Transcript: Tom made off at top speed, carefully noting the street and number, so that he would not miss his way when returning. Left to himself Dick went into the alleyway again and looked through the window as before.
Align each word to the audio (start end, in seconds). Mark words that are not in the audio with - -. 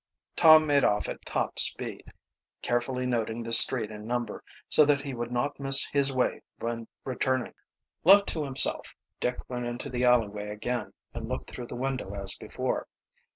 Tom 0.35 0.65
made 0.65 0.83
off 0.83 1.07
at 1.09 1.23
top 1.27 1.59
speed, 1.59 2.11
carefully 2.63 3.05
noting 3.05 3.43
the 3.43 3.53
street 3.53 3.91
and 3.91 4.07
number, 4.07 4.43
so 4.67 4.83
that 4.83 5.03
he 5.03 5.13
would 5.13 5.31
not 5.31 5.59
miss 5.59 5.85
his 5.91 6.11
way 6.11 6.41
when 6.57 6.87
returning. 7.05 7.53
Left 8.03 8.27
to 8.29 8.43
himself 8.43 8.95
Dick 9.19 9.37
went 9.47 9.67
into 9.67 9.91
the 9.91 10.03
alleyway 10.03 10.49
again 10.49 10.93
and 11.13 11.29
looked 11.29 11.51
through 11.51 11.67
the 11.67 11.75
window 11.75 12.15
as 12.15 12.33
before. 12.33 12.87